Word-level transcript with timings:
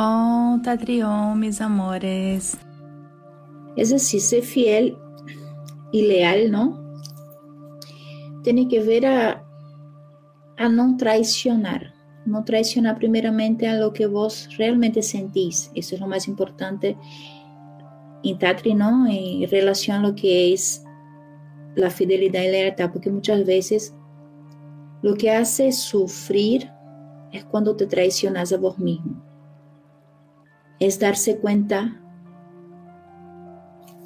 Antatrión, 0.00 1.40
mis 1.40 1.60
amores. 1.60 2.56
Es 3.74 3.90
decir, 3.90 4.20
ser 4.20 4.44
fiel 4.44 4.96
y 5.90 6.02
leal, 6.02 6.52
¿no? 6.52 6.78
Tiene 8.44 8.68
que 8.68 8.80
ver 8.80 9.06
a, 9.06 9.44
a 10.56 10.68
no 10.68 10.96
traicionar. 10.96 11.94
No 12.26 12.44
traicionar 12.44 12.96
primeramente 12.96 13.66
a 13.66 13.74
lo 13.74 13.92
que 13.92 14.06
vos 14.06 14.48
realmente 14.56 15.02
sentís. 15.02 15.72
Eso 15.74 15.96
es 15.96 16.00
lo 16.00 16.06
más 16.06 16.28
importante 16.28 16.96
en 18.22 18.38
Tatri. 18.38 18.70
En 18.70 19.50
relación 19.50 19.96
a 19.96 20.08
lo 20.08 20.14
que 20.14 20.52
es 20.52 20.84
la 21.74 21.90
fidelidad 21.90 22.42
y 22.42 22.52
lealtad, 22.52 22.92
porque 22.92 23.10
muchas 23.10 23.44
veces 23.44 23.94
lo 25.02 25.16
que 25.16 25.32
hace 25.32 25.72
sufrir 25.72 26.70
es 27.32 27.44
cuando 27.44 27.74
te 27.74 27.86
traicionas 27.86 28.52
a 28.52 28.58
vos 28.58 28.78
mismo. 28.78 29.27
Es 30.80 30.98
darse 30.98 31.38
cuenta 31.38 32.00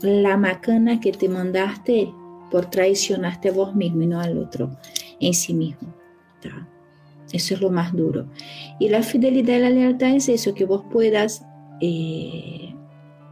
la 0.03 0.37
macana 0.37 1.01
que 1.01 1.13
te 1.13 1.29
mandaste 1.29 2.13
por 2.51 2.67
traicionarte 2.67 3.49
a 3.49 3.53
vos 3.53 3.75
mismo 3.75 4.03
y 4.03 4.07
no 4.07 4.21
al 4.21 4.39
otro, 4.39 4.77
en 5.21 5.35
sí 5.35 5.55
mismo. 5.55 5.95
Eso 7.33 7.55
es 7.55 7.61
lo 7.61 7.71
más 7.71 7.95
duro. 7.95 8.27
Y 8.79 8.89
la 8.91 9.03
fidelidad 9.03 9.57
y 9.57 9.61
la 9.61 9.71
lealtad 9.71 10.11
es 10.11 10.29
eso, 10.29 10.55
que 10.55 10.67
vos 10.67 10.85
puedas 10.91 11.47
eh, 11.81 12.75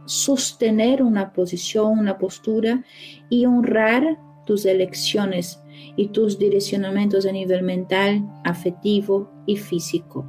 sostener 0.05 1.03
una 1.03 1.33
posición, 1.33 1.99
una 1.99 2.17
postura 2.17 2.83
y 3.29 3.45
honrar 3.45 4.17
tus 4.45 4.65
elecciones 4.65 5.61
y 5.95 6.07
tus 6.07 6.39
direccionamientos 6.39 7.25
a 7.25 7.31
nivel 7.31 7.63
mental, 7.63 8.27
afectivo 8.43 9.29
y 9.45 9.57
físico. 9.57 10.27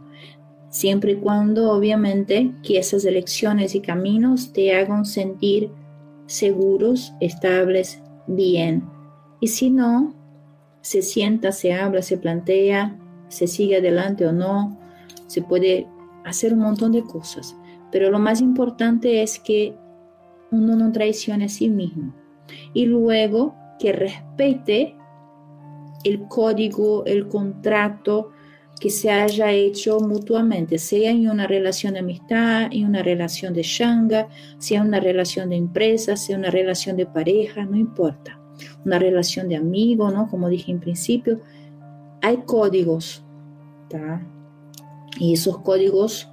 Siempre 0.73 1.13
y 1.13 1.17
cuando, 1.17 1.71
obviamente, 1.71 2.51
que 2.63 2.79
esas 2.79 3.05
elecciones 3.05 3.75
y 3.75 3.81
caminos 3.81 4.55
te 4.55 4.75
hagan 4.75 5.05
sentir 5.05 5.71
seguros, 6.25 7.13
estables, 7.21 8.03
bien. 8.27 8.83
Y 9.39 9.49
si 9.49 9.69
no, 9.69 10.15
se 10.81 11.03
sienta, 11.03 11.53
se 11.53 11.75
habla, 11.75 12.01
se 12.01 12.17
plantea, 12.17 12.99
se 13.29 13.49
sigue 13.49 13.77
adelante 13.77 14.27
o 14.27 14.33
no, 14.33 14.79
se 15.27 15.43
puede 15.43 15.87
hacer 16.25 16.55
un 16.55 16.61
montón 16.61 16.93
de 16.93 17.03
cosas. 17.03 17.55
Pero 17.91 18.11
lo 18.11 18.19
más 18.19 18.41
importante 18.41 19.23
es 19.23 19.39
que 19.39 19.77
uno 20.51 20.75
no 20.75 20.91
traicione 20.91 21.45
a 21.45 21.51
sí 21.51 21.69
mismo. 21.69 22.15
Y 22.73 22.87
luego 22.87 23.55
que 23.79 23.93
respete 23.93 24.97
el 26.03 26.27
código, 26.29 27.05
el 27.05 27.29
contrato 27.29 28.31
que 28.83 28.91
se 28.91 29.13
haya 29.13 29.53
hecho 29.53 30.01
mutuamente, 30.01 30.77
sea 30.77 31.13
en 31.13 31.31
una 31.31 31.47
relación 31.47 31.93
de 31.95 32.01
amistad, 32.01 32.67
en 32.73 32.87
una 32.87 33.01
relación 33.01 33.55
de 33.55 33.63
shanga, 33.63 34.27
sea 34.59 34.83
una 34.83 34.99
relación 34.99 35.51
de 35.51 35.57
empresa, 35.57 36.17
sea 36.17 36.37
una 36.37 36.51
relación 36.51 36.97
de 36.97 37.07
pareja, 37.07 37.65
no 37.65 37.77
importa. 37.77 38.41
Una 38.85 38.99
relación 38.99 39.49
de 39.49 39.55
amigo, 39.55 40.11
¿no? 40.11 40.29
Como 40.29 40.49
dije 40.49 40.73
en 40.73 40.81
principio, 40.81 41.39
hay 42.21 42.39
códigos, 42.39 43.23
Y 45.21 45.35
esos 45.35 45.59
códigos 45.59 46.29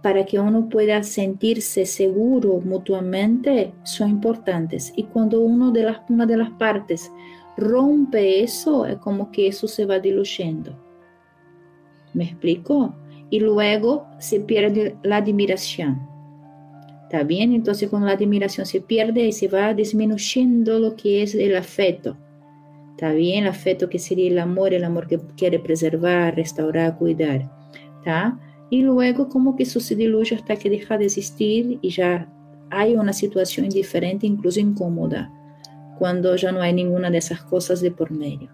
para 0.00 0.24
que 0.24 0.38
uno 0.38 0.70
pueda 0.70 1.02
sentirse 1.02 1.84
seguro 1.84 2.62
mutuamente 2.64 3.74
son 3.82 4.08
importantes. 4.08 4.94
Y 4.96 5.02
cuando 5.02 5.40
uno 5.40 5.72
de 5.72 5.82
las, 5.82 5.98
una 6.08 6.24
de 6.24 6.38
las 6.38 6.50
partes 6.52 7.10
rompe 7.56 8.42
eso, 8.42 8.86
es 8.86 8.96
como 8.98 9.30
que 9.30 9.48
eso 9.48 9.68
se 9.68 9.86
va 9.86 9.98
diluyendo. 9.98 10.78
¿Me 12.12 12.24
explico? 12.24 12.94
Y 13.30 13.40
luego 13.40 14.06
se 14.18 14.40
pierde 14.40 14.96
la 15.02 15.16
admiración. 15.16 16.08
¿Está 17.04 17.22
bien? 17.22 17.52
Entonces 17.52 17.88
cuando 17.88 18.08
la 18.08 18.14
admiración 18.14 18.66
se 18.66 18.80
pierde 18.80 19.26
y 19.26 19.32
se 19.32 19.48
va 19.48 19.74
disminuyendo 19.74 20.78
lo 20.78 20.96
que 20.96 21.22
es 21.22 21.34
el 21.34 21.56
afecto. 21.56 22.16
¿Está 22.92 23.12
bien? 23.12 23.44
El 23.44 23.50
afecto 23.50 23.88
que 23.88 23.98
sería 23.98 24.30
el 24.30 24.38
amor, 24.38 24.72
el 24.72 24.84
amor 24.84 25.06
que 25.06 25.18
quiere 25.36 25.58
preservar, 25.58 26.36
restaurar, 26.36 26.96
cuidar. 26.96 27.50
¿Está? 27.98 28.38
y 28.74 28.82
luego 28.82 29.28
como 29.28 29.54
que 29.54 29.62
eso 29.62 29.78
se 29.78 29.94
diluye 29.94 30.34
hasta 30.34 30.56
que 30.56 30.68
deja 30.68 30.98
de 30.98 31.04
existir 31.04 31.78
y 31.80 31.90
ya 31.90 32.28
hay 32.70 32.96
una 32.96 33.12
situación 33.12 33.66
indiferente, 33.66 34.26
incluso 34.26 34.58
incómoda, 34.58 35.30
cuando 36.04 36.36
ya 36.36 36.52
no 36.52 36.60
hay 36.60 36.74
ninguna 36.74 37.10
de 37.10 37.16
esas 37.16 37.42
cosas 37.44 37.80
de 37.80 37.90
por 37.90 38.10
medio. 38.10 38.50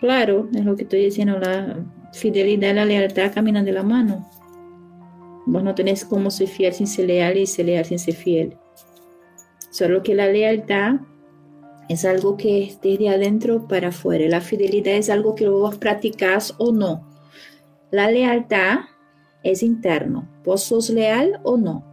Claro, 0.00 0.48
es 0.54 0.64
lo 0.64 0.76
que 0.76 0.84
estoy 0.84 1.04
diciendo, 1.04 1.38
la 1.38 1.84
fidelidad 2.14 2.70
y 2.70 2.72
la 2.72 2.86
lealtad 2.86 3.34
caminan 3.34 3.66
de 3.66 3.72
la 3.72 3.82
mano. 3.82 4.26
Vos 5.44 5.62
no 5.62 5.74
tenés 5.74 6.06
cómo 6.06 6.30
ser 6.30 6.48
fiel 6.48 6.72
sin 6.72 6.86
ser 6.86 7.08
leal 7.08 7.36
y 7.36 7.46
ser 7.46 7.66
leal 7.66 7.84
sin 7.84 7.98
ser 7.98 8.14
fiel. 8.14 8.56
Solo 9.70 10.02
que 10.02 10.14
la 10.14 10.26
lealtad 10.26 11.00
es 11.90 12.06
algo 12.06 12.38
que 12.38 12.64
es 12.64 12.80
desde 12.80 13.10
adentro 13.10 13.68
para 13.68 13.88
afuera. 13.88 14.26
La 14.26 14.40
fidelidad 14.40 14.94
es 14.94 15.10
algo 15.10 15.34
que 15.34 15.50
vos 15.50 15.76
practicás 15.76 16.54
o 16.56 16.72
no. 16.72 17.06
La 17.90 18.10
lealtad 18.10 18.78
es 19.42 19.62
interno, 19.62 20.26
vos 20.46 20.62
sos 20.62 20.88
leal 20.88 21.40
o 21.42 21.58
no, 21.58 21.84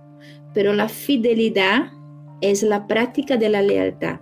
pero 0.54 0.74
la 0.74 0.88
fidelidad 0.88 1.92
es 2.42 2.64
la 2.64 2.88
práctica 2.88 3.38
de 3.38 3.50
la 3.50 3.62
lealtad. 3.62 4.20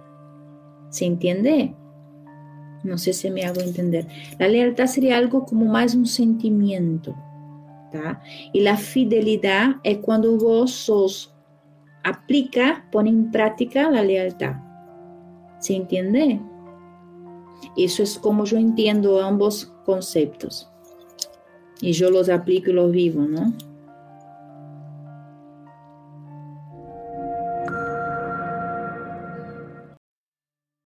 ¿Se 0.90 1.06
entiende? 1.06 1.74
No 2.84 2.98
sé 2.98 3.14
si 3.14 3.30
me 3.30 3.46
hago 3.46 3.62
entender. 3.62 4.08
La 4.38 4.48
lealtad 4.48 4.88
sería 4.88 5.18
algo 5.18 5.46
como 5.46 5.66
más 5.66 5.96
un 5.96 6.06
sentimiento. 6.06 7.16
Y 8.54 8.62
la 8.62 8.78
fidelidad 8.78 9.78
es 9.84 9.98
cuando 9.98 10.38
vos 10.38 10.72
sos, 10.72 11.34
aplica, 12.04 12.86
pone 12.92 13.10
en 13.10 13.32
práctica 13.32 13.90
la 13.90 14.04
lealtad. 14.04 14.56
¿Se 15.60 15.76
entiende? 15.76 16.40
Eso 17.76 18.04
es 18.04 18.18
como 18.18 18.46
yo 18.46 18.58
entiendo 18.58 19.22
ambos 19.22 19.74
conceptos 19.86 20.70
y 21.82 21.92
yo 21.94 22.10
los 22.10 22.30
aplico 22.30 22.70
y 22.70 22.74
los 22.74 22.92
vivo, 22.92 23.22
¿no? 23.24 23.54